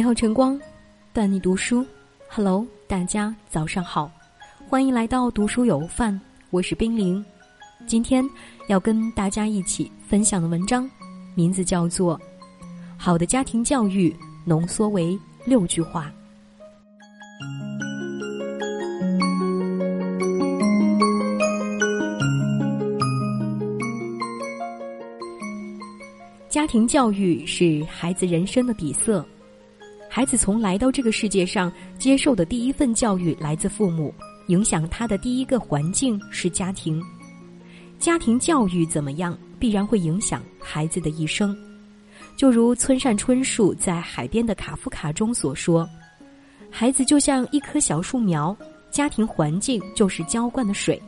[0.00, 0.58] 美好晨光，
[1.12, 1.84] 伴你读书。
[2.26, 4.10] Hello，大家早上好，
[4.66, 6.18] 欢迎来到读书有范，
[6.48, 7.22] 我是冰凌。
[7.86, 8.24] 今天
[8.66, 10.90] 要跟大家一起分享的文章，
[11.34, 12.18] 名字叫做
[12.96, 14.16] 《好的家庭教育
[14.46, 16.06] 浓缩为六句话》。
[26.48, 29.22] 家庭教育是孩子人生的底色。
[30.12, 34.12] 孩子从来到这个世界上接受的第一份教育来自父母，
[34.48, 37.00] 影响他的第一个环境是家庭。
[38.00, 41.56] 家庭教育怎么样，必然会影响孩子的一生。
[42.36, 45.88] 就如村上春树在《海边的卡夫卡》中所说
[46.72, 48.56] ：“孩子就像一棵小树苗，
[48.90, 51.00] 家庭环境就是浇灌的水。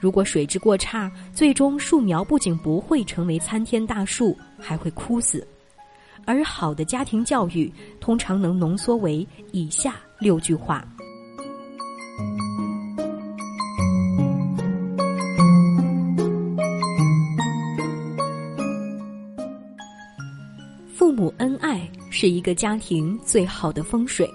[0.00, 5.46] 如果水质过差，最终树苗不仅不会成为参天大树，还会枯死。”
[6.28, 10.86] 而好的家庭教育通常能浓缩为以下六句话：
[20.94, 24.28] 父母恩爱是一个家庭最好的风水。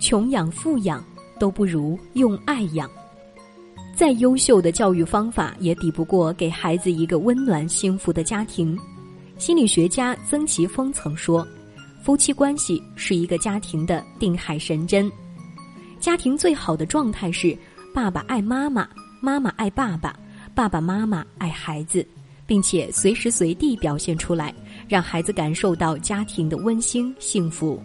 [0.00, 1.04] 穷养富养
[1.38, 2.90] 都不如用爱养，
[3.94, 8.76] 再优秀的教育方法也抵不过给孩子一个温暖幸福的家庭。
[9.38, 11.46] 心理学家曾奇峰曾说
[12.02, 15.12] ：“夫妻关系是一个家庭的定海神针。
[16.00, 17.56] 家庭最好的状态是
[17.94, 18.88] 爸爸爱妈妈，
[19.20, 20.18] 妈妈爱爸爸，
[20.54, 22.06] 爸爸妈妈爱孩子，
[22.46, 24.54] 并且随时随地表现出来，
[24.88, 27.78] 让孩子感受到家庭的温馨幸福。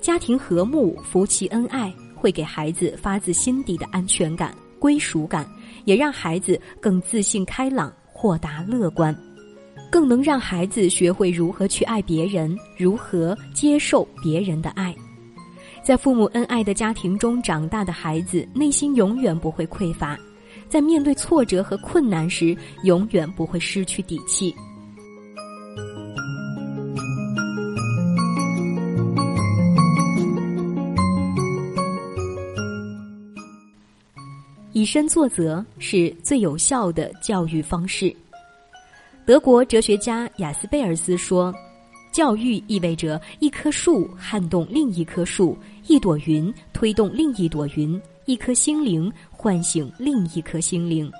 [0.00, 5.46] 家庭和睦，夫妻恩爱，会给孩子发自心底的安全感、归属感，
[5.84, 9.14] 也让孩子更自信、开朗、豁达、乐观。”
[9.90, 14.94] 更能让孩子学会如何去爱别人，如何接受别人的爱。
[15.82, 20.18] 在父母恩爱的家庭中长大的孩子，内心永远不会匮乏，
[20.68, 24.54] 在面对挫折和困难时，永远不会失去底气。
[34.72, 38.14] 以身作则是最有效的教育方式。
[39.26, 41.52] 德国哲学家雅斯贝尔斯说
[42.14, 51.10] ：“教育意味着一棵树撼动另一棵树，一朵云推动另一朵云，一颗心灵唤醒另一颗心灵。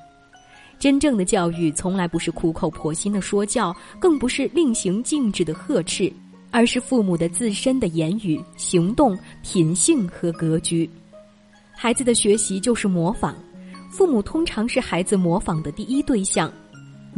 [0.79, 6.13] 真正的教育从来不是苦口婆心的说教，更不是令行禁止的呵斥，
[6.53, 10.89] 而是父母的自身的言语、行动、品性和格局。
[11.75, 13.35] 孩子的学习就是模仿，
[13.91, 16.49] 父母通常是孩子模仿的第一对象。”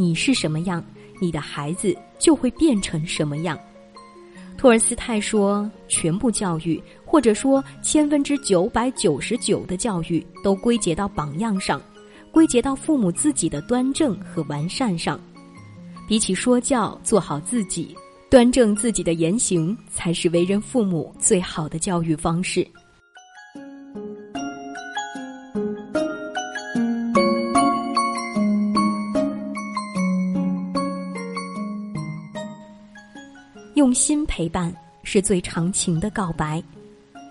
[0.00, 0.84] 你是什么样，
[1.20, 3.59] 你的孩子就会变成什么样。
[4.56, 11.82] 托尔斯泰说：“全部教育，或者说千分之九百九十九的教育，都归结到榜样上，
[12.31, 15.20] 归结到父母自己的端正和完善上。
[16.06, 17.92] 比起说教，做好自己，
[18.31, 22.64] 端正自己的言行，才是为人父母最好的教育方式。”
[33.78, 34.74] 用心陪伴
[35.04, 36.60] 是最长情的告白，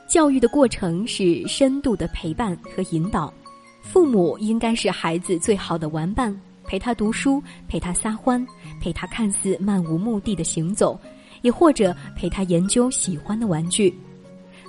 [0.08, 3.34] 教育的过程是深度的陪伴和引导。
[3.82, 8.48] 父母应该是孩子最好的玩伴，陪他读书，陪他撒欢，
[8.80, 10.98] 陪他看似漫无目的的行走，
[11.42, 13.94] 也或者陪他研究喜欢的玩具。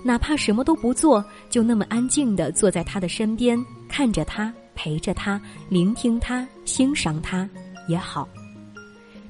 [0.02, 3.56] 哪怕什么都不做，就那么安静的坐在他的身边，
[3.88, 7.48] 看着他，陪着他，聆听他，欣赏他
[7.86, 8.28] 也好。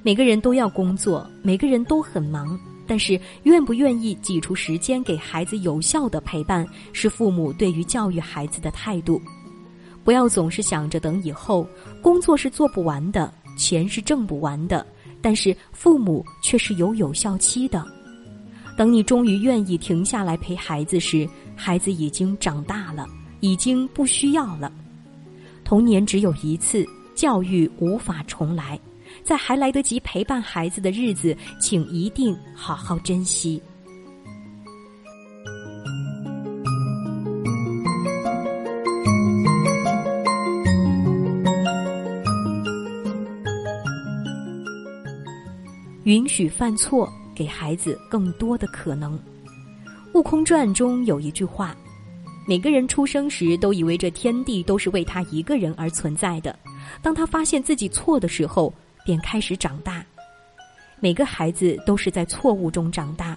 [0.03, 9.21] 每个人都要工作，每个人都很忙，但是愿不愿意挤出时间给孩子有效的陪伴，是父母对于教育孩子的态度。
[10.05, 11.69] 不要总是想着等以后，
[12.01, 14.87] 工作是做不完的，钱是挣不完的，
[15.21, 17.85] 但是父母却是有有效期的。
[18.77, 23.07] 等你终于愿意停下来陪孩子时，孩子已经长大了，
[23.41, 24.73] 已经不需要了。
[25.65, 28.79] 童年只有一次，教育无法重来。
[29.23, 33.63] 在还来得及陪伴孩子的日子，请一定好好珍惜。
[46.05, 49.19] 允许犯错，给孩子更多的可能。
[50.15, 51.77] 《悟空传》中有一句话
[52.49, 56.59] ：“每个人出生时都以为这天地都是为他一个人而存在的，
[57.03, 58.73] 当他发现自己错的时候。”
[59.09, 60.05] 便开始长大。
[61.01, 63.35] 每个孩子都是在错误中长大，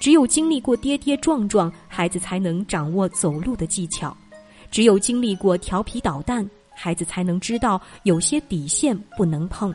[0.00, 4.10] 只有经历过跌跌撞撞，孩子才能掌握走路的技巧；
[4.68, 9.70] 只有经历过调皮捣蛋，孩子才能知道有些底线不能碰；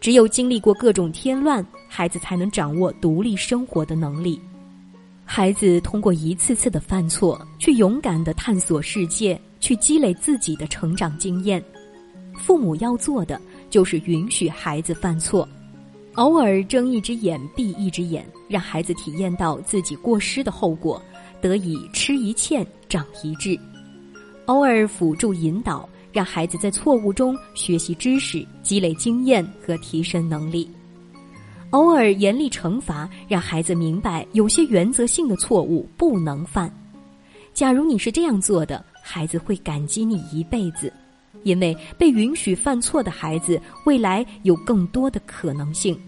[0.00, 4.40] 只有经历过各种添乱，孩子才能掌握独立生活的能力。
[5.26, 11.62] 孩子通过一次次的犯错，去勇敢的探索世界，去积累自己的成长经验。
[12.36, 13.40] 父母要做的
[13.74, 15.48] 就是允许孩子犯错。
[16.14, 21.02] 偶尔睁一只眼闭一只眼，让孩子体验到自己过失的后果，
[21.40, 23.58] 得以吃一堑长一智；
[24.46, 30.68] 偶尔辅助引导，让孩子在错误中学习知识、积累经验和提升能力；
[31.70, 36.72] 偶尔严厉惩罚，让孩子明白有些原则性的错误不能犯。
[37.52, 40.92] 假如你是这样做的，孩子会感激你一辈子。
[41.42, 45.98] 因为被允许犯错的孩子，未来有更多的可能性。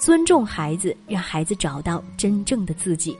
[0.00, 3.16] 尊重孩子，让孩子找到真正的自己。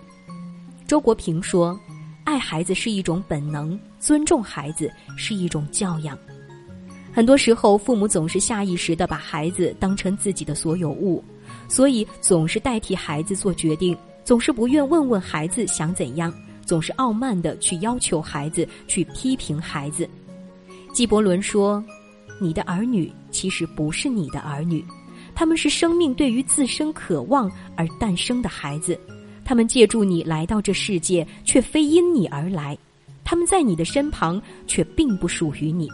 [0.86, 1.78] 周国平说
[2.24, 6.16] ：“爱孩子是一种本能，尊重孩子是一种教养。”
[7.12, 11.22] 很多时候，父母总是下意识的把孩子当成自己的所有物。
[11.66, 16.32] 所以总是代替孩子做决定，总是不愿问问孩子想怎样，
[16.64, 20.08] 总是傲慢的去要求孩子，去批评孩子。
[20.92, 21.82] 纪伯伦说
[22.40, 24.84] ：“你的儿女其实不是你的儿女，
[25.34, 28.98] 他们是生命对于自身渴望而诞生的孩子，
[29.44, 32.76] 他们借助你来到这世界，却非因你而来，
[33.24, 35.88] 他们在你的身旁，却并不属于你。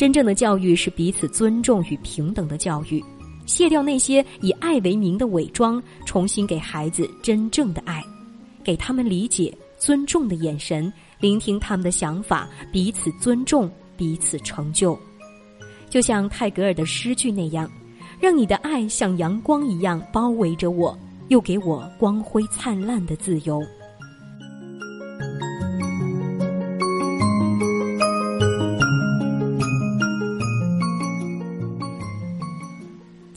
[0.00, 3.04] 真正的教育是彼此尊重与平等的教育。”
[3.44, 8.02] 卸掉那些以爱为名的伪装，重新给孩子真正的爱，
[8.64, 14.98] 给他们理解、尊重的眼神，聆听他们的想法，彼此尊重，彼此成就。
[15.90, 17.70] 就像泰戈尔的诗句那样，
[18.18, 20.98] 让你的爱像阳光一样包围着我，
[21.28, 23.62] 又给我光辉灿烂的自由。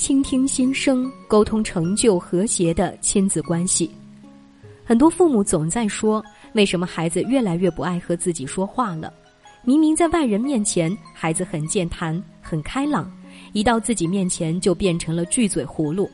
[0.04, 3.90] 倾听心声，沟通成就和谐的亲子关系。
[4.84, 6.22] 很多父母总在说
[6.52, 9.14] ：“为什么孩子越来越不爱和自己说话了？
[9.64, 13.10] 明明在外人面前，孩子很健谈、很开朗，
[13.54, 16.12] 一到自己面前就变成了巨嘴葫芦。”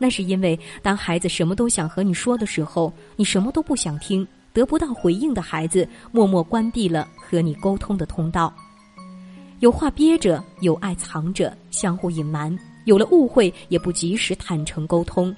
[0.00, 8.50] 那是因为，当孩子什么都想和你说的时候，你什么都不想听，得不到回应的孩子，默默关闭了和你沟通的通道。
[9.60, 12.58] 有话憋着，有爱藏着，相互隐瞒。
[12.86, 15.32] 有了误会，也不及时坦诚沟通，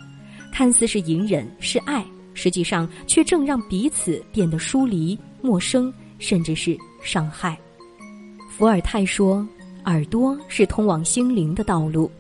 [0.52, 7.58] 看似是隐忍是爱，实际上却正让彼此变得疏离、陌生，甚至是伤害。
[8.48, 9.46] 伏尔泰说
[9.86, 12.10] ：“耳朵是通往心灵的道路。”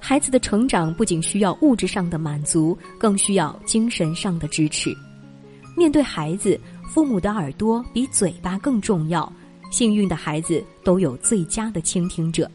[0.00, 4.92] 孩子的成长不仅需要物质上的满足，更需要精神上的支持。
[5.76, 6.58] 面对孩子，
[6.88, 9.32] 父母的耳朵比嘴巴更重要。
[9.70, 12.50] 幸运的孩子都有最佳的倾听者。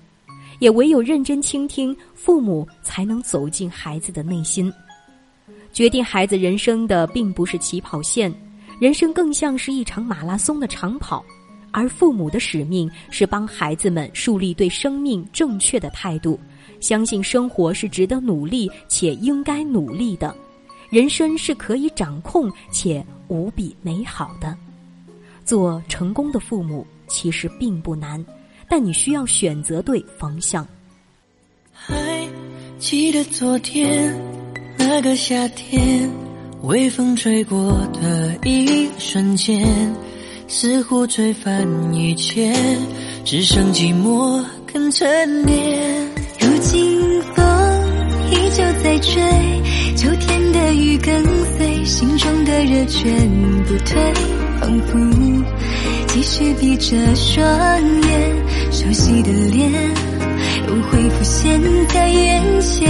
[0.60, 4.72] 也唯有认真倾听，父母才能走进孩子的内心。
[5.72, 8.34] 决定孩子人生的并不是起跑线，
[8.80, 11.24] 人生更像是一场马拉松的长跑，
[11.72, 16.40] 而父母的使命是帮孩子们树立对生命正确的态度，
[16.80, 20.36] 相信生活是值得努力且应该努力的，
[20.90, 24.58] 人生是可以掌控且无比美好的。
[25.46, 28.26] 做成功的父母其实并不难。
[28.70, 30.68] 但你需要选择对方向。
[31.72, 32.28] 还
[32.80, 34.14] 记得昨天
[34.78, 36.10] 那个夏天，
[36.64, 39.66] 微风吹过的一瞬间，
[40.48, 42.54] 似乎吹翻一切，
[43.24, 46.08] 只剩寂寞跟沉淀。
[46.40, 47.46] 如今风
[48.32, 49.22] 依旧在吹，
[49.96, 51.24] 秋天的雨跟
[51.58, 53.30] 随，心中的热全
[53.64, 54.14] 不退，
[54.60, 55.00] 仿佛
[56.08, 57.48] 继续闭着双
[58.04, 58.37] 眼。
[58.88, 59.70] 熟悉的脸
[60.66, 62.90] 又会浮现在眼前，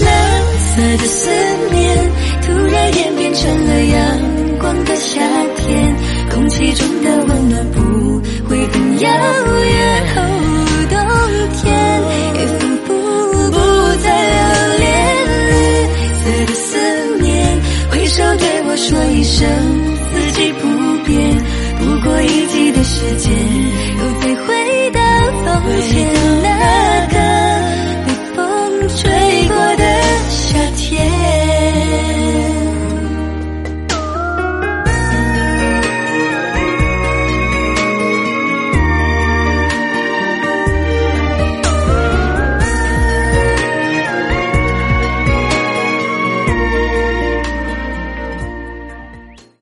[0.00, 1.28] 蓝色的思
[1.70, 5.20] 念突然演变成了阳光的夏
[5.58, 5.94] 天，
[6.30, 10.35] 空气中的温暖不会很遥远。